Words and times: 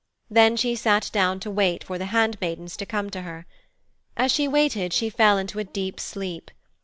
Then 0.31 0.57
she 0.57 0.73
sat 0.75 1.11
down 1.13 1.39
to 1.41 1.51
wait 1.51 1.83
for 1.83 1.99
the 1.99 2.07
handmaidens 2.07 2.75
to 2.77 2.87
come 2.87 3.11
to 3.11 3.21
her. 3.21 3.45
As 4.17 4.31
she 4.31 4.47
waited 4.47 4.93
she 4.93 5.11
fell 5.11 5.37
into 5.37 5.59
a 5.59 5.63
deep 5.63 5.99
sleep. 5.99 6.49